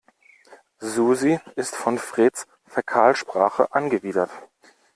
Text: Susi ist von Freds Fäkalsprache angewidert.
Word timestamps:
Susi 0.79 1.39
ist 1.55 1.75
von 1.75 1.99
Freds 1.99 2.47
Fäkalsprache 2.65 3.71
angewidert. 3.71 4.31